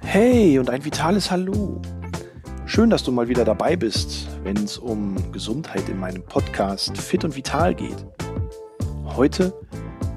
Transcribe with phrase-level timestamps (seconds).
[0.00, 1.80] Hey und ein vitales Hallo.
[2.66, 7.24] Schön, dass du mal wieder dabei bist, wenn es um Gesundheit in meinem Podcast Fit
[7.24, 8.06] und Vital geht.
[9.16, 9.54] Heute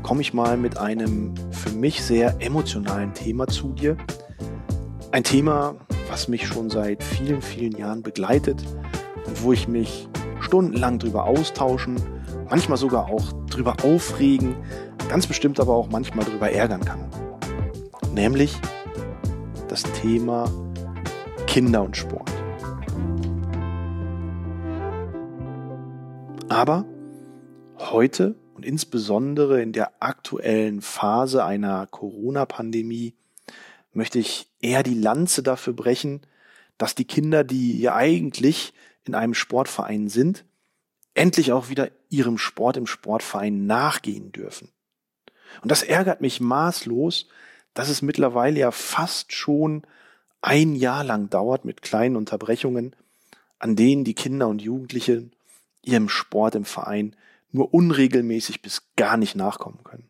[0.04, 3.98] komme ich mal mit einem für mich sehr emotionalen Thema zu dir.
[5.12, 5.76] Ein Thema,
[6.10, 8.64] was mich schon seit vielen, vielen Jahren begleitet
[9.26, 10.08] und wo ich mich
[10.42, 11.96] stundenlang drüber austauschen,
[12.50, 14.56] manchmal sogar auch drüber aufregen,
[15.10, 17.10] ganz bestimmt aber auch manchmal drüber ärgern kann.
[18.14, 18.56] Nämlich
[19.68, 20.52] das Thema
[21.48, 22.32] Kinder und Sport.
[26.50, 26.86] Aber
[27.78, 33.14] heute und insbesondere in der aktuellen Phase einer Corona-Pandemie
[33.92, 36.22] möchte ich eher die Lanze dafür brechen,
[36.78, 38.74] dass die Kinder, die ja eigentlich
[39.06, 40.46] in einem Sportverein sind,
[41.14, 44.70] endlich auch wieder ihrem Sport im Sportverein nachgehen dürfen.
[45.62, 47.28] Und das ärgert mich maßlos,
[47.74, 49.84] dass es mittlerweile ja fast schon
[50.42, 52.96] ein Jahr lang dauert mit kleinen Unterbrechungen,
[53.60, 55.32] an denen die Kinder und Jugendlichen
[55.82, 57.16] ihrem Sport im Verein
[57.52, 60.10] nur unregelmäßig bis gar nicht nachkommen können.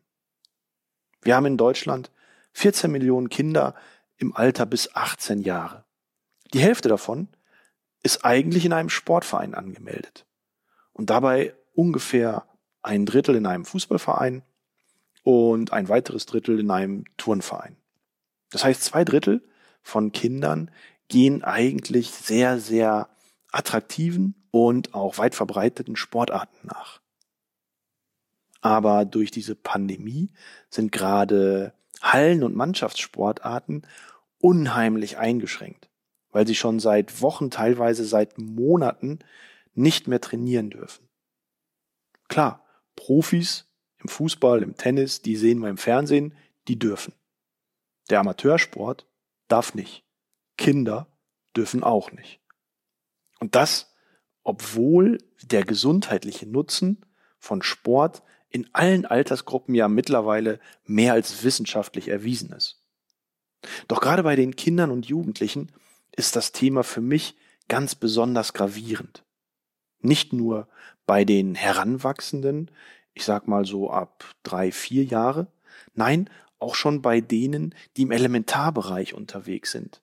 [1.22, 2.10] Wir haben in Deutschland
[2.52, 3.74] 14 Millionen Kinder
[4.16, 5.84] im Alter bis 18 Jahre.
[6.54, 7.28] Die Hälfte davon
[8.02, 10.26] ist eigentlich in einem Sportverein angemeldet.
[10.92, 12.46] Und dabei ungefähr
[12.82, 14.42] ein Drittel in einem Fußballverein
[15.26, 17.74] und ein weiteres Drittel in einem Turnverein.
[18.52, 19.42] Das heißt, zwei Drittel
[19.82, 20.70] von Kindern
[21.08, 23.08] gehen eigentlich sehr, sehr
[23.50, 27.00] attraktiven und auch weit verbreiteten Sportarten nach.
[28.60, 30.30] Aber durch diese Pandemie
[30.70, 33.84] sind gerade Hallen- und Mannschaftssportarten
[34.38, 35.88] unheimlich eingeschränkt,
[36.30, 39.18] weil sie schon seit Wochen, teilweise seit Monaten
[39.74, 41.08] nicht mehr trainieren dürfen.
[42.28, 43.66] Klar, Profis
[44.06, 46.32] im Fußball, im Tennis, die sehen wir im Fernsehen,
[46.68, 47.12] die dürfen.
[48.08, 49.04] Der Amateursport
[49.48, 50.04] darf nicht.
[50.56, 51.08] Kinder
[51.56, 52.40] dürfen auch nicht.
[53.40, 53.92] Und das,
[54.44, 57.04] obwohl der gesundheitliche Nutzen
[57.40, 62.80] von Sport in allen Altersgruppen ja mittlerweile mehr als wissenschaftlich erwiesen ist.
[63.88, 65.72] Doch gerade bei den Kindern und Jugendlichen
[66.12, 67.34] ist das Thema für mich
[67.66, 69.24] ganz besonders gravierend.
[69.98, 70.68] Nicht nur
[71.06, 72.70] bei den Heranwachsenden,
[73.16, 75.46] ich sag mal so ab drei, vier Jahre.
[75.94, 76.28] Nein,
[76.58, 80.02] auch schon bei denen, die im Elementarbereich unterwegs sind.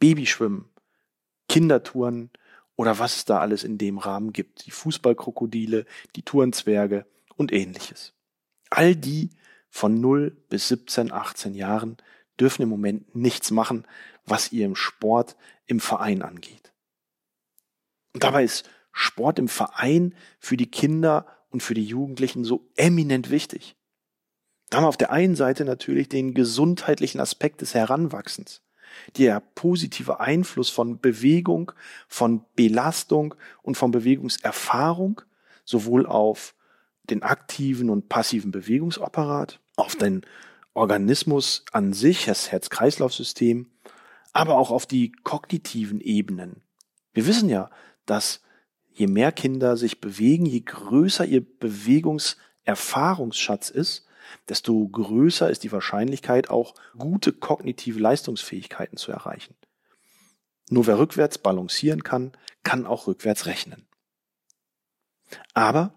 [0.00, 0.68] Babyschwimmen,
[1.48, 2.30] Kindertouren
[2.74, 4.66] oder was es da alles in dem Rahmen gibt.
[4.66, 5.86] Die Fußballkrokodile,
[6.16, 8.12] die Tourenzwerge und ähnliches.
[8.70, 9.30] All die
[9.70, 11.96] von 0 bis 17, 18 Jahren
[12.40, 13.86] dürfen im Moment nichts machen,
[14.24, 15.36] was ihr im Sport
[15.66, 16.72] im Verein angeht.
[18.14, 23.30] Und dabei ist Sport im Verein für die Kinder und für die Jugendlichen so eminent
[23.30, 23.76] wichtig.
[24.70, 28.62] Da haben wir auf der einen Seite natürlich den gesundheitlichen Aspekt des Heranwachsens,
[29.16, 31.72] der positive Einfluss von Bewegung,
[32.06, 35.22] von Belastung und von Bewegungserfahrung
[35.64, 36.54] sowohl auf
[37.04, 40.22] den aktiven und passiven Bewegungsapparat, auf den
[40.74, 43.66] Organismus an sich, das Herz-Kreislauf-System,
[44.32, 46.62] aber auch auf die kognitiven Ebenen.
[47.12, 47.70] Wir wissen ja,
[48.06, 48.42] dass
[48.98, 54.06] je mehr Kinder sich bewegen, je größer ihr Bewegungserfahrungsschatz ist,
[54.48, 59.54] desto größer ist die Wahrscheinlichkeit, auch gute kognitive Leistungsfähigkeiten zu erreichen.
[60.68, 62.32] Nur wer rückwärts balancieren kann,
[62.62, 63.86] kann auch rückwärts rechnen.
[65.54, 65.94] Aber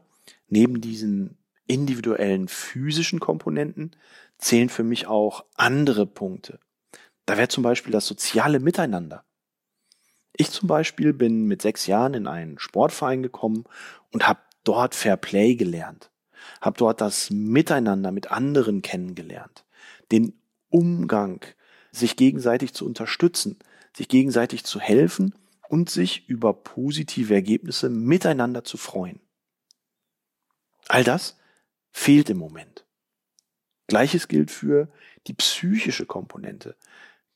[0.47, 1.38] neben diesen
[1.68, 3.91] individuellen physischen Komponenten
[4.38, 6.59] zählen für mich auch andere Punkte.
[7.25, 9.25] Da wäre zum Beispiel das soziale Miteinander.
[10.34, 13.66] Ich zum Beispiel bin mit sechs Jahren in einen Sportverein gekommen
[14.12, 16.12] und habe dort Fair Play gelernt,
[16.62, 19.66] habe dort das Miteinander mit anderen kennengelernt,
[20.12, 20.34] den
[20.69, 21.44] Umgang,
[21.92, 23.59] sich gegenseitig zu unterstützen,
[23.96, 25.36] sich gegenseitig zu helfen
[25.68, 29.19] und sich über positive Ergebnisse miteinander zu freuen.
[30.88, 31.38] All das
[31.92, 32.86] fehlt im Moment.
[33.88, 34.90] Gleiches gilt für
[35.28, 36.77] die psychische Komponente.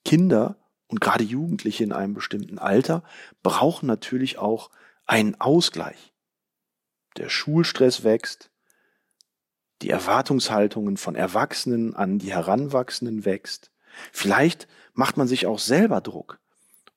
[0.05, 0.57] Kinder
[0.95, 3.03] und gerade Jugendliche in einem bestimmten Alter
[3.43, 4.69] brauchen natürlich auch
[5.05, 6.13] einen Ausgleich.
[7.17, 8.49] Der Schulstress wächst,
[9.81, 13.71] die Erwartungshaltungen von Erwachsenen an die Heranwachsenden wächst.
[14.13, 16.39] Vielleicht macht man sich auch selber Druck.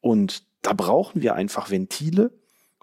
[0.00, 2.30] Und da brauchen wir einfach Ventile,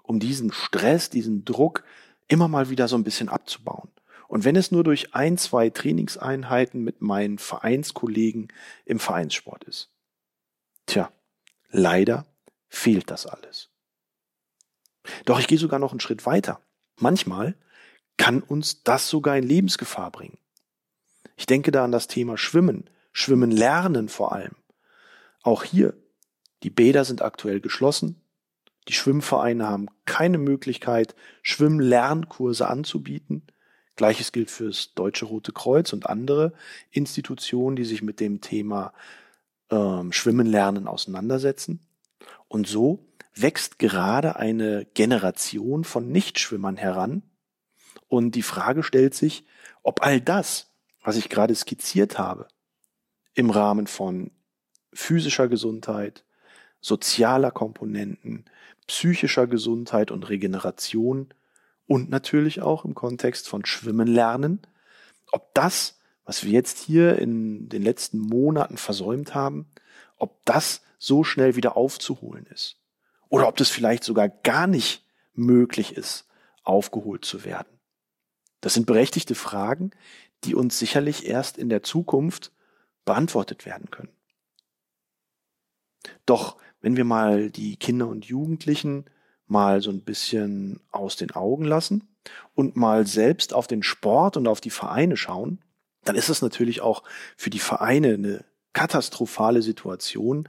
[0.02, 1.82] um diesen Stress, diesen Druck
[2.28, 3.88] immer mal wieder so ein bisschen abzubauen.
[4.28, 8.48] Und wenn es nur durch ein, zwei Trainingseinheiten mit meinen Vereinskollegen
[8.84, 9.95] im Vereinssport ist.
[10.86, 11.12] Tja,
[11.70, 12.26] leider
[12.68, 13.70] fehlt das alles.
[15.24, 16.60] Doch ich gehe sogar noch einen Schritt weiter.
[16.96, 17.56] Manchmal
[18.16, 20.38] kann uns das sogar in Lebensgefahr bringen.
[21.36, 24.56] Ich denke da an das Thema Schwimmen, Schwimmen lernen vor allem.
[25.42, 25.94] Auch hier,
[26.62, 28.20] die Bäder sind aktuell geschlossen.
[28.88, 33.46] Die Schwimmvereine haben keine Möglichkeit, Schwimmlernkurse anzubieten.
[33.96, 36.52] Gleiches gilt fürs Deutsche Rote Kreuz und andere
[36.90, 38.92] Institutionen, die sich mit dem Thema
[39.70, 41.80] ähm, Schwimmen lernen auseinandersetzen.
[42.48, 47.22] Und so wächst gerade eine Generation von Nichtschwimmern heran.
[48.08, 49.44] Und die Frage stellt sich,
[49.82, 50.70] ob all das,
[51.02, 52.48] was ich gerade skizziert habe,
[53.34, 54.30] im Rahmen von
[54.92, 56.24] physischer Gesundheit,
[56.80, 58.46] sozialer Komponenten,
[58.86, 61.28] psychischer Gesundheit und Regeneration
[61.86, 64.62] und natürlich auch im Kontext von Schwimmen lernen,
[65.32, 65.95] ob das,
[66.26, 69.70] was wir jetzt hier in den letzten Monaten versäumt haben,
[70.16, 72.76] ob das so schnell wieder aufzuholen ist.
[73.28, 76.26] Oder ob das vielleicht sogar gar nicht möglich ist,
[76.64, 77.68] aufgeholt zu werden.
[78.60, 79.92] Das sind berechtigte Fragen,
[80.44, 82.52] die uns sicherlich erst in der Zukunft
[83.04, 84.12] beantwortet werden können.
[86.24, 89.04] Doch wenn wir mal die Kinder und Jugendlichen
[89.46, 92.08] mal so ein bisschen aus den Augen lassen
[92.54, 95.62] und mal selbst auf den Sport und auf die Vereine schauen,
[96.08, 97.02] dann ist es natürlich auch
[97.36, 100.48] für die Vereine eine katastrophale Situation,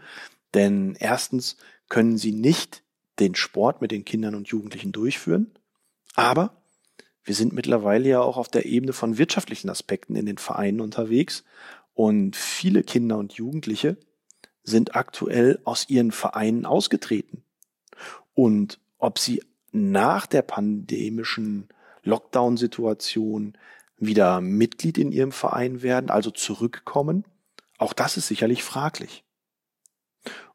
[0.54, 1.57] denn erstens
[1.89, 2.83] können sie nicht
[3.19, 5.51] den Sport mit den Kindern und Jugendlichen durchführen,
[6.15, 6.62] aber
[7.24, 11.44] wir sind mittlerweile ja auch auf der Ebene von wirtschaftlichen Aspekten in den Vereinen unterwegs
[11.94, 13.98] und viele Kinder und Jugendliche
[14.63, 17.44] sind aktuell aus ihren Vereinen ausgetreten.
[18.33, 21.69] Und ob sie nach der pandemischen
[22.03, 23.57] Lockdown-Situation
[23.98, 27.26] wieder Mitglied in ihrem Verein werden, also zurückkommen,
[27.78, 29.24] auch das ist sicherlich fraglich.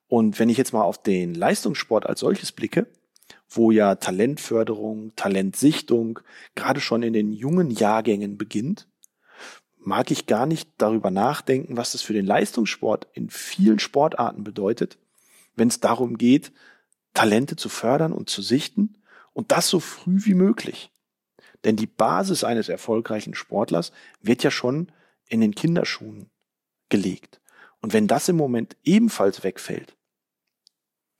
[0.06, 2.86] Und wenn ich jetzt mal auf den Leistungssport als solches blicke,
[3.48, 6.20] wo ja Talentförderung, Talentsichtung
[6.54, 8.88] gerade schon in den jungen Jahrgängen beginnt,
[9.78, 14.98] mag ich gar nicht darüber nachdenken, was das für den Leistungssport in vielen Sportarten bedeutet,
[15.56, 16.52] wenn es darum geht,
[17.14, 18.98] Talente zu fördern und zu sichten
[19.32, 20.91] und das so früh wie möglich.
[21.64, 24.90] Denn die Basis eines erfolgreichen Sportlers wird ja schon
[25.28, 26.30] in den Kinderschuhen
[26.88, 27.40] gelegt.
[27.80, 29.96] Und wenn das im Moment ebenfalls wegfällt,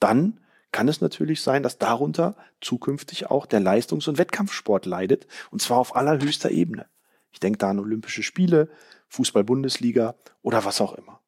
[0.00, 0.40] dann
[0.72, 5.78] kann es natürlich sein, dass darunter zukünftig auch der Leistungs- und Wettkampfsport leidet, und zwar
[5.78, 6.86] auf allerhöchster Ebene.
[7.30, 8.70] Ich denke da an Olympische Spiele,
[9.08, 11.20] Fußball-Bundesliga oder was auch immer.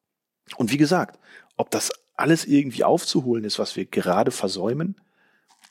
[0.57, 1.19] Und wie gesagt,
[1.57, 4.99] ob das alles irgendwie aufzuholen ist, was wir gerade versäumen,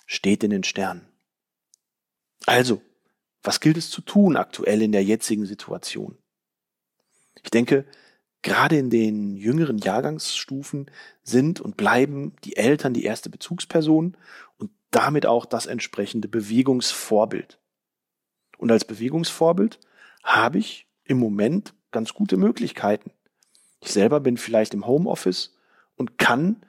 [0.06, 1.06] steht in den Sternen.
[2.46, 2.82] Also,
[3.44, 6.16] was gilt es zu tun aktuell in der jetzigen Situation?
[7.42, 7.84] Ich denke,
[8.42, 10.90] gerade in den jüngeren Jahrgangsstufen
[11.22, 14.16] sind und bleiben die Eltern die erste Bezugsperson
[14.58, 17.60] und damit auch das entsprechende Bewegungsvorbild.
[18.56, 19.78] Und als Bewegungsvorbild
[20.22, 23.12] habe ich im Moment ganz gute Möglichkeiten.
[23.80, 25.54] Ich selber bin vielleicht im Homeoffice
[25.96, 26.64] und kann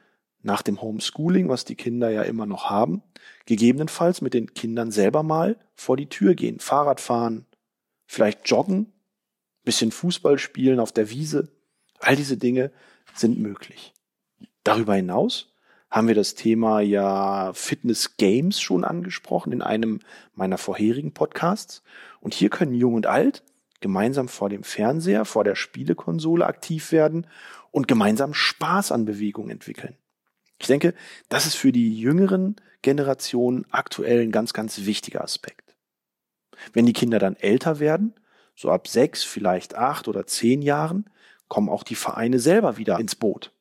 [0.45, 3.01] nach dem Homeschooling, was die Kinder ja immer noch haben,
[3.45, 7.45] gegebenenfalls mit den Kindern selber mal vor die Tür gehen, Fahrrad fahren,
[8.05, 8.93] vielleicht joggen,
[9.63, 11.49] bisschen Fußball spielen auf der Wiese.
[11.99, 12.71] All diese Dinge
[13.15, 13.93] sind möglich.
[14.63, 15.51] Darüber hinaus
[15.89, 20.01] haben wir das Thema ja Fitness Games schon angesprochen in einem
[20.35, 21.81] meiner vorherigen Podcasts.
[22.19, 23.43] Und hier können Jung und Alt
[23.81, 27.25] gemeinsam vor dem Fernseher, vor der Spielekonsole aktiv werden
[27.71, 29.95] und gemeinsam Spaß an Bewegung entwickeln.
[30.57, 30.93] Ich denke,
[31.29, 35.75] das ist für die jüngeren Generationen aktuell ein ganz, ganz wichtiger Aspekt.
[36.73, 38.13] Wenn die Kinder dann älter werden,
[38.55, 41.09] so ab sechs, vielleicht acht oder zehn Jahren,
[41.47, 43.51] kommen auch die Vereine selber wieder ins Boot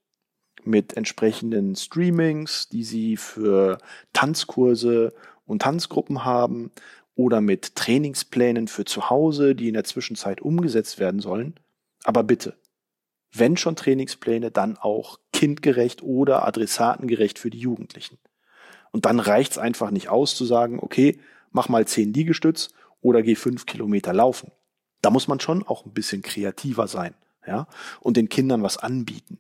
[0.62, 3.78] mit entsprechenden Streamings, die sie für
[4.12, 5.12] Tanzkurse
[5.44, 6.70] und Tanzgruppen haben
[7.14, 11.54] oder mit Trainingsplänen für zu Hause, die in der Zwischenzeit umgesetzt werden sollen.
[12.04, 12.56] Aber bitte,
[13.32, 18.18] wenn schon Trainingspläne, dann auch kindgerecht oder adressatengerecht für die Jugendlichen.
[18.92, 21.18] Und dann reicht's einfach nicht aus zu sagen, okay,
[21.50, 22.70] mach mal zehn Liegestütz
[23.00, 24.50] oder geh fünf Kilometer laufen.
[25.02, 27.14] Da muss man schon auch ein bisschen kreativer sein,
[27.46, 27.66] ja,
[28.00, 29.38] und den Kindern was anbieten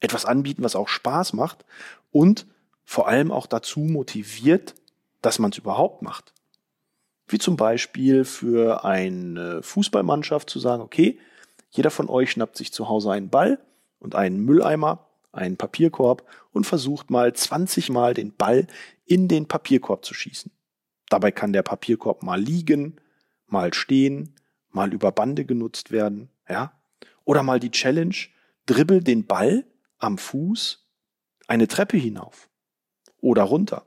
[0.00, 1.64] etwas anbieten, was auch Spaß macht
[2.12, 2.46] und
[2.84, 4.74] vor allem auch dazu motiviert,
[5.22, 6.32] dass man es überhaupt macht.
[7.26, 11.18] Wie zum Beispiel für eine Fußballmannschaft zu sagen, okay,
[11.70, 13.58] jeder von euch schnappt sich zu Hause einen Ball
[13.98, 18.66] und einen Mülleimer, einen Papierkorb und versucht mal 20 Mal den Ball
[19.04, 20.50] in den Papierkorb zu schießen.
[21.08, 22.96] Dabei kann der Papierkorb mal liegen,
[23.46, 24.34] mal stehen,
[24.70, 26.72] mal über Bande genutzt werden, ja?
[27.24, 28.14] Oder mal die Challenge,
[28.66, 29.64] dribbel den Ball
[29.98, 30.86] am Fuß
[31.48, 32.48] eine Treppe hinauf
[33.20, 33.86] oder runter.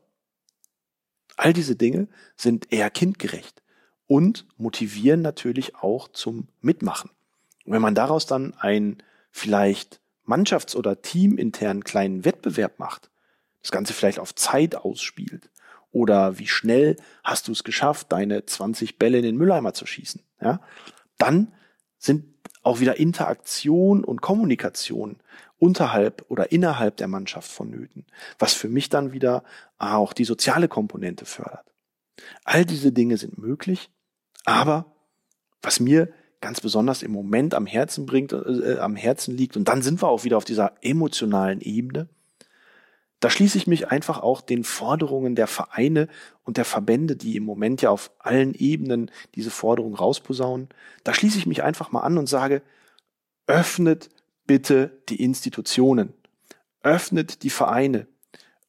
[1.37, 3.63] All diese Dinge sind eher kindgerecht
[4.07, 7.11] und motivieren natürlich auch zum Mitmachen.
[7.65, 9.98] Und wenn man daraus dann einen vielleicht
[10.29, 13.09] mannschafts- oder teaminternen kleinen Wettbewerb macht,
[13.61, 15.49] das Ganze vielleicht auf Zeit ausspielt
[15.91, 20.21] oder wie schnell hast du es geschafft, deine 20 Bälle in den Mülleimer zu schießen,
[20.41, 20.61] ja,
[21.17, 21.51] dann
[21.97, 22.25] sind
[22.61, 25.17] auch wieder Interaktion und Kommunikation
[25.57, 28.05] unterhalb oder innerhalb der Mannschaft vonnöten,
[28.37, 29.43] was für mich dann wieder
[29.77, 31.65] auch die soziale Komponente fördert.
[32.43, 33.89] All diese Dinge sind möglich,
[34.45, 34.85] aber
[35.61, 36.09] was mir
[36.41, 40.07] ganz besonders im Moment am Herzen bringt, äh, am Herzen liegt, und dann sind wir
[40.07, 42.07] auch wieder auf dieser emotionalen Ebene,
[43.19, 46.07] da schließe ich mich einfach auch den Forderungen der Vereine
[46.43, 50.69] und der Verbände, die im Moment ja auf allen Ebenen diese Forderungen rausposaunen,
[51.03, 52.61] da schließe ich mich einfach mal an und sage,
[53.45, 54.09] öffnet
[54.47, 56.13] bitte die Institutionen,
[56.81, 58.07] öffnet die Vereine,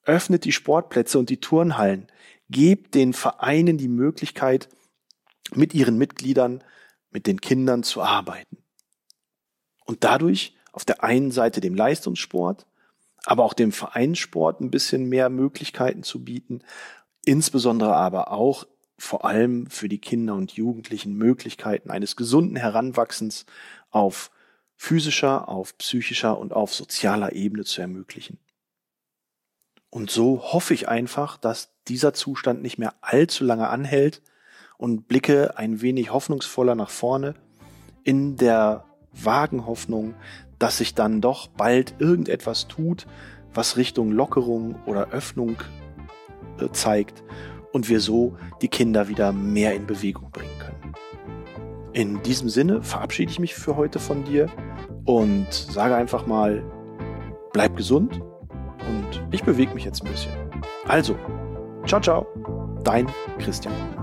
[0.05, 2.09] öffnet die Sportplätze und die Turnhallen,
[2.51, 4.69] gebt den Vereinen die Möglichkeit,
[5.55, 6.63] mit ihren Mitgliedern,
[7.11, 8.59] mit den Kindern zu arbeiten.
[9.85, 12.67] Und dadurch auf der einen Seite dem Leistungssport,
[13.25, 16.63] aber auch dem Vereinssport ein bisschen mehr Möglichkeiten zu bieten,
[17.25, 23.47] insbesondere aber auch vor allem für die Kinder und Jugendlichen Möglichkeiten eines gesunden Heranwachsens
[23.91, 24.31] auf
[24.77, 28.39] physischer, auf psychischer und auf sozialer Ebene zu ermöglichen.
[29.91, 34.23] Und so hoffe ich einfach, dass dieser Zustand nicht mehr allzu lange anhält
[34.81, 37.35] und blicke ein wenig hoffnungsvoller nach vorne
[38.03, 40.15] in der vagen Hoffnung,
[40.59, 43.07] dass sich dann doch bald irgendetwas tut,
[43.53, 45.57] was Richtung Lockerung oder Öffnung
[46.59, 47.23] äh, zeigt
[47.73, 50.95] und wir so die Kinder wieder mehr in Bewegung bringen können.
[51.93, 54.49] In diesem Sinne verabschiede ich mich für heute von dir
[55.05, 56.65] und sage einfach mal,
[57.53, 58.19] bleib gesund
[58.89, 60.33] und ich bewege mich jetzt ein bisschen.
[60.89, 61.19] Also,
[61.87, 62.27] ciao, ciao,
[62.83, 63.09] dein
[63.39, 64.00] Christian.